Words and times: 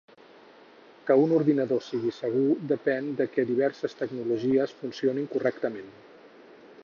Que 1.09 1.17
un 1.23 1.33
ordinador 1.39 1.83
sigui 1.87 2.13
segur 2.19 2.47
depèn 2.71 3.11
de 3.21 3.29
què 3.35 3.47
diverses 3.51 3.95
tecnologies 4.01 4.75
funcionin 4.83 5.33
correctament. 5.35 5.93